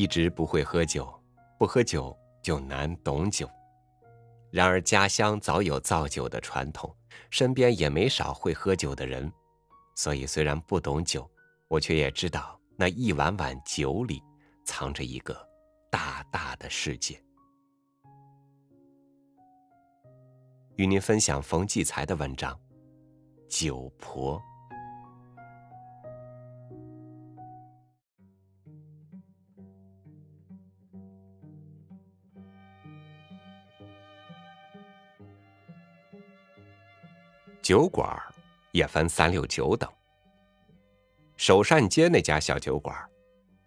[0.00, 1.12] 一直不会喝酒，
[1.58, 3.46] 不喝酒就难懂酒。
[4.50, 6.90] 然而家乡早有造酒的传统，
[7.28, 9.30] 身边也没少会喝酒的人，
[9.94, 11.30] 所以虽然不懂酒，
[11.68, 14.22] 我却也知道那一碗碗酒里
[14.64, 15.38] 藏着一个
[15.90, 17.22] 大大的世界。
[20.76, 22.54] 与您分享冯骥才的文章
[23.50, 24.38] 《酒婆》。
[37.70, 38.20] 酒馆
[38.72, 39.88] 也分三六九等。
[41.36, 42.92] 首善街那家小酒馆，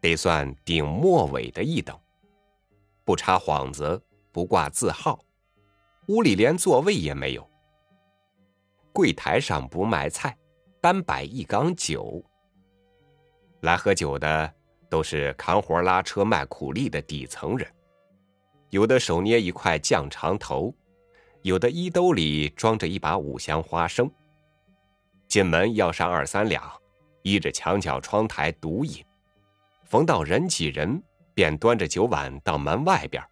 [0.00, 1.96] 得算顶末尾的一等，
[3.04, 4.02] 不插幌子，
[4.32, 5.24] 不挂字号，
[6.08, 7.48] 屋里连座位也没有。
[8.92, 10.36] 柜台上不卖菜，
[10.80, 12.20] 单摆一缸酒。
[13.60, 14.52] 来喝酒的
[14.90, 17.72] 都是扛活拉车卖苦力的底层人，
[18.70, 20.74] 有的手捏一块酱肠头。
[21.42, 24.10] 有的衣兜里装着一把五香花生，
[25.26, 26.62] 进门要上二三两，
[27.22, 29.04] 依着墙角窗台独饮。
[29.84, 31.02] 逢到人挤人，
[31.34, 33.22] 便端着酒碗到门外边，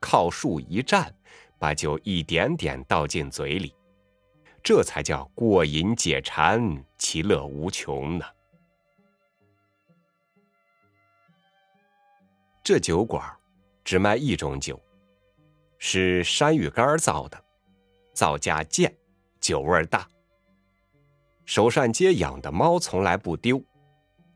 [0.00, 1.14] 靠树一站，
[1.58, 3.72] 把酒一点点倒进嘴里，
[4.62, 8.24] 这才叫过瘾解馋，其乐无穷呢。
[12.64, 13.24] 这酒馆
[13.84, 14.78] 只卖一种酒，
[15.78, 17.42] 是山芋干造的。
[18.12, 18.94] 造价贱，
[19.40, 20.06] 酒味大。
[21.44, 23.62] 首善街养的猫从来不丢，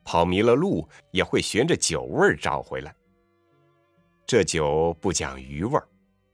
[0.03, 2.95] 跑迷了路也会循着酒味找回来。
[4.27, 5.79] 这酒不讲余味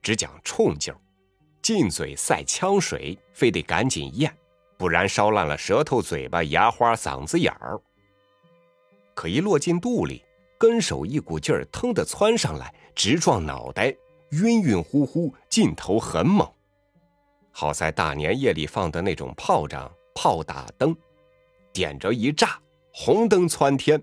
[0.01, 0.99] 只讲冲劲儿，
[1.61, 4.33] 进嘴赛呛水，非得赶紧咽，
[4.77, 7.79] 不然烧烂了舌头、嘴巴、牙花、嗓子眼儿。
[9.13, 10.23] 可一落进肚里，
[10.57, 13.95] 跟手一股劲儿腾的窜上来，直撞脑袋，
[14.31, 16.49] 晕晕乎乎，劲头很猛。
[17.51, 20.95] 好在大年夜里放的那种炮仗，炮打灯，
[21.73, 22.59] 点着一炸，
[22.93, 24.01] 红灯窜天。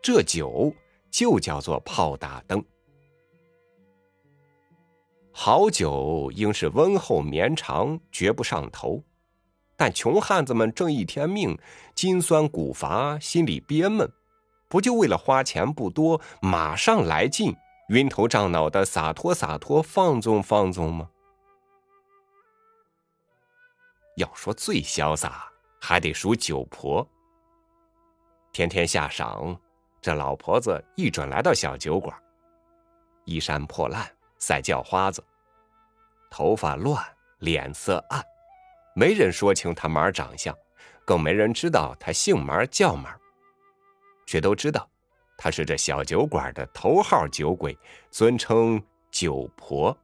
[0.00, 0.72] 这酒
[1.10, 2.64] 就叫做炮打灯。
[5.32, 9.02] 好酒应是温厚绵长，绝不上头。
[9.76, 11.58] 但穷汉子们挣一天命，
[11.94, 14.10] 筋酸骨乏，心里憋闷，
[14.68, 17.56] 不就为了花钱不多，马上来劲，
[17.88, 21.08] 晕头胀脑的洒脱洒脱，放纵放纵吗？
[24.20, 25.50] 要说最潇洒，
[25.80, 27.06] 还得数酒婆。
[28.52, 29.58] 天天下晌，
[30.00, 32.14] 这老婆子一准来到小酒馆，
[33.24, 34.06] 衣衫破烂，
[34.38, 35.24] 赛叫花子，
[36.30, 37.02] 头发乱，
[37.38, 38.22] 脸色暗，
[38.94, 40.54] 没人说清他妈长相，
[41.06, 43.16] 更没人知道他姓嘛叫嘛，
[44.26, 44.86] 却都知道
[45.38, 47.76] 他是这小酒馆的头号酒鬼，
[48.10, 49.96] 尊称酒婆。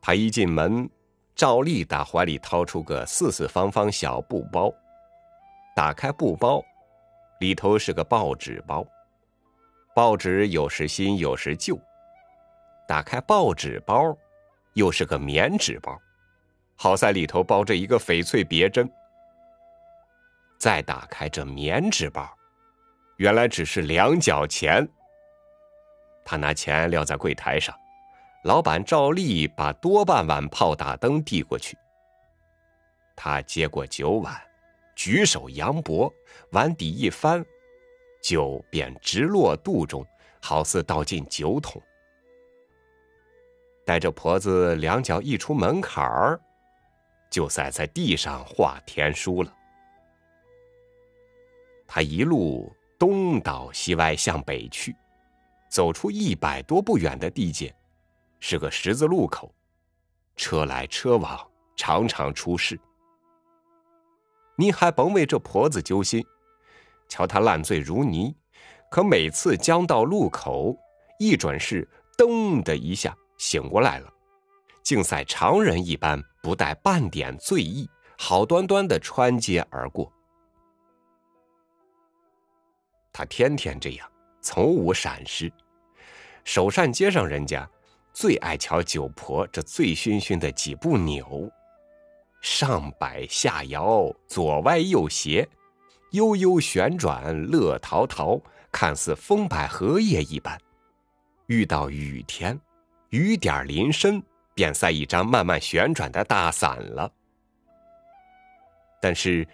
[0.00, 0.88] 他一进门。
[1.34, 4.72] 照例打怀里掏出个四四方方小布包，
[5.74, 6.62] 打开布包，
[7.40, 8.86] 里头是个报纸包，
[9.94, 11.78] 报纸有时新有时旧。
[12.86, 14.16] 打开报纸包，
[14.74, 16.00] 又是个棉纸包，
[16.76, 18.88] 好在里头包着一个翡翠别针。
[20.56, 22.32] 再打开这棉纸包，
[23.16, 24.88] 原来只是两角钱。
[26.24, 27.74] 他拿钱撂在柜台上。
[28.44, 31.76] 老板照例把多半碗炮打灯递过去。
[33.16, 34.38] 他接过酒碗，
[34.94, 36.12] 举手扬脖，
[36.50, 37.42] 碗底一翻，
[38.22, 40.06] 酒便直落肚中，
[40.42, 41.80] 好似倒进酒桶。
[43.86, 46.38] 带着婆子两脚一出门槛儿，
[47.30, 49.50] 就栽在地上画天书了。
[51.86, 54.94] 他一路东倒西歪向北去，
[55.70, 57.74] 走出一百多步远的地界。
[58.46, 59.54] 是个十字路口，
[60.36, 62.78] 车来车往，常常出事。
[64.54, 66.22] 你还甭为这婆子揪心，
[67.08, 68.36] 瞧她烂醉如泥，
[68.90, 70.76] 可每次将到路口，
[71.18, 71.88] 一转是
[72.18, 74.12] 噔的一下醒过来了，
[74.82, 77.88] 竟赛常人一般，不带半点醉意，
[78.18, 80.12] 好端端的穿街而过。
[83.10, 84.06] 他天天这样，
[84.42, 85.50] 从无闪失。
[86.44, 87.66] 首善街上人家。
[88.14, 91.50] 最爱瞧酒婆这醉醺醺的几步扭，
[92.40, 95.46] 上摆下摇，左歪右斜，
[96.12, 98.40] 悠悠旋转，乐陶陶，
[98.70, 100.56] 看似风摆荷叶一般。
[101.46, 102.58] 遇到雨天，
[103.10, 104.22] 雨点淋身，
[104.54, 107.10] 便塞一张慢慢旋转的大伞了。
[109.02, 109.46] 但是，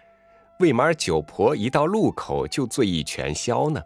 [0.59, 3.83] 为嘛酒婆一到路口就醉意全消呢？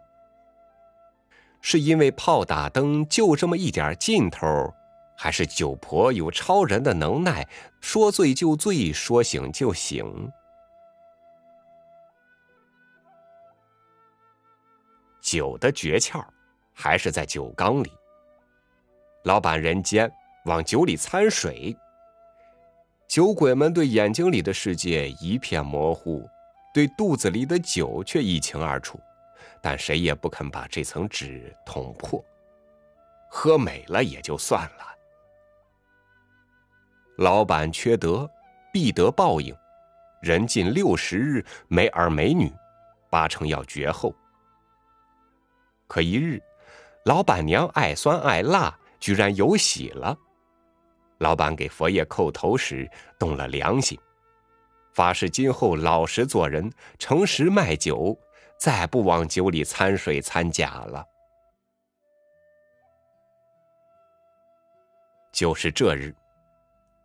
[1.67, 4.71] 是因为炮打灯就这么一点劲头，
[5.17, 7.43] 还是九婆有超人的能耐，
[7.81, 10.31] 说醉就醉，说醒就醒？
[15.19, 16.23] 酒的诀窍，
[16.71, 17.91] 还是在酒缸里。
[19.23, 20.09] 老板人间
[20.45, 21.75] 往酒里掺水，
[23.07, 26.29] 酒鬼们对眼睛里的世界一片模糊，
[26.71, 28.99] 对肚子里的酒却一清二楚。
[29.67, 32.23] 但谁也不肯把这层纸捅破，
[33.31, 34.95] 喝美了也就算了。
[37.17, 38.29] 老板缺德，
[38.71, 39.51] 必得报应。
[40.21, 42.53] 人近六十日没儿没女，
[43.09, 44.13] 八成要绝后。
[45.87, 46.39] 可一日，
[47.05, 50.15] 老板娘爱酸爱辣，居然有喜了。
[51.17, 53.99] 老板给佛爷叩头时动了良心，
[54.93, 58.15] 发誓今后老实做人，诚实卖酒。
[58.59, 61.05] 再不往酒里掺水掺假了。
[65.31, 66.15] 就是这日，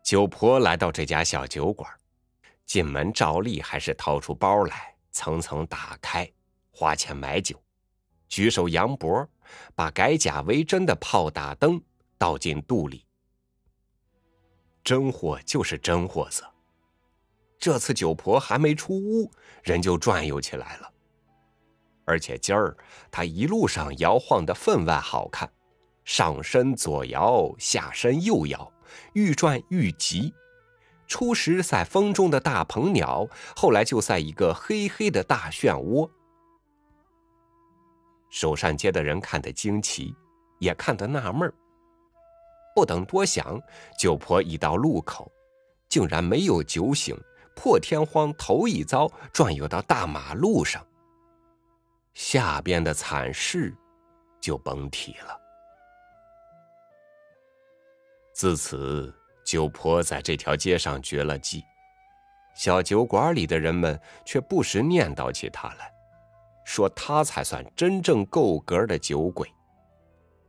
[0.05, 1.93] 酒婆来到这家小酒馆，
[2.65, 6.31] 进门照例还是掏出包来，层层打开，
[6.71, 7.61] 花钱买酒，
[8.29, 9.29] 举手扬脖，
[9.75, 11.83] 把改假为真的炮打灯
[12.17, 13.05] 倒进肚里。
[14.85, 16.49] 真货就是真货色。
[17.59, 19.31] 这次酒婆还没出屋，
[19.65, 20.93] 人就转悠起来了。
[22.11, 22.77] 而且今儿
[23.09, 25.49] 他一路上摇晃的分外好看，
[26.05, 28.73] 上身左摇，下身右摇，
[29.13, 30.35] 愈转愈急。
[31.07, 36.11] 初时在风中的大鹏鸟，后来就在一个黑黑的大漩涡。
[38.29, 40.13] 首善街的人看得惊奇，
[40.59, 41.53] 也看得纳闷
[42.75, 43.61] 不等多想，
[43.97, 45.31] 九婆已到路口，
[45.89, 47.17] 竟然没有酒醒，
[47.55, 50.85] 破天荒头一遭转悠到大马路上。
[52.15, 53.75] 下边的惨事
[54.41, 55.41] 就甭提了。
[58.33, 59.15] 自此，
[59.45, 61.63] 酒婆在这条街上绝了迹，
[62.55, 65.93] 小酒馆里的人们却不时念叨起她来，
[66.65, 69.49] 说她才算真正够格的酒鬼。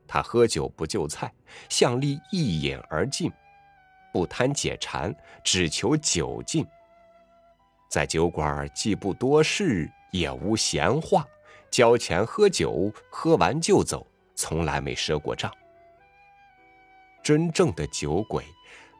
[0.07, 1.33] 他喝酒不就菜，
[1.69, 3.31] 向力一饮而尽，
[4.11, 6.67] 不贪解馋，只求酒劲。
[7.89, 11.25] 在酒馆既不多事，也无闲话。
[11.71, 15.49] 交钱喝酒，喝完就走，从来没赊过账。
[17.23, 18.43] 真正的酒鬼，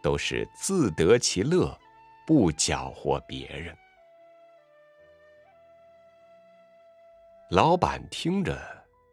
[0.01, 1.77] 都是自得其乐，
[2.25, 3.75] 不搅和别人。
[7.49, 8.57] 老板听着，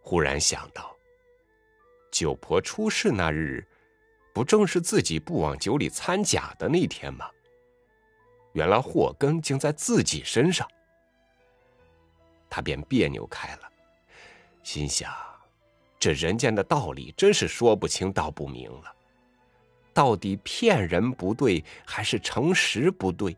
[0.00, 0.94] 忽然想到，
[2.12, 3.66] 酒婆出事那日，
[4.32, 7.28] 不正是自己不往酒里掺假的那天吗？
[8.52, 10.68] 原来祸根竟在自己身上。
[12.48, 13.62] 他便别扭开了，
[14.62, 15.12] 心想：
[15.98, 18.92] 这人间的道理真是说不清道不明了。
[19.92, 23.36] 到底骗人不对，还是诚实不对？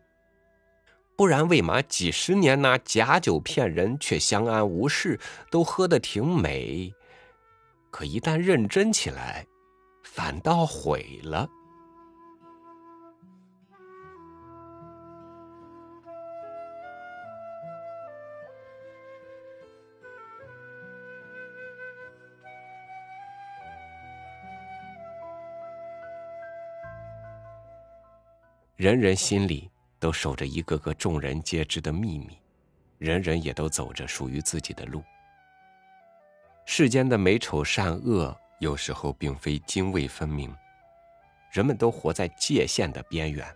[1.17, 5.19] 不然为嘛几十年拿假酒骗人，却相安无事，
[5.51, 6.93] 都喝得挺美？
[7.91, 9.47] 可一旦认真起来，
[10.05, 11.49] 反倒毁了。
[28.81, 32.39] 人人心里都守着一个个众人皆知的秘密，
[32.97, 35.05] 人人也都走着属于自己的路。
[36.65, 40.57] 世间的美丑善恶，有时候并非泾渭分明，
[41.53, 43.47] 人们都活在界限的边缘。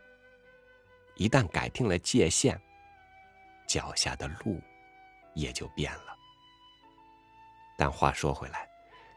[1.17, 2.61] 一旦改定了界限，
[3.67, 4.61] 脚下的路
[5.35, 6.15] 也就变了。
[7.79, 8.69] 但话说回来，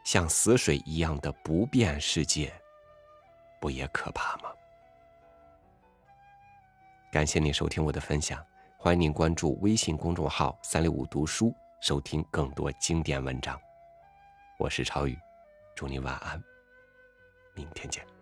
[0.06, 2.54] 像死水一样的不变世界，
[3.60, 4.50] 不也可怕吗？
[7.10, 8.46] 感谢您收听我的分享，
[8.78, 13.58] 欢迎您关注微信公众号“三六五读书”，收听更多经典文章。
[14.60, 15.18] 我是超宇，
[15.74, 16.42] 祝您晚安，
[17.56, 18.17] 明天见。